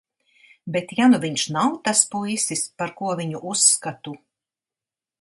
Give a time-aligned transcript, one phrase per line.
[0.75, 4.19] Bet ja nu viņš nav tas puisis, par ko viņu uzskatu?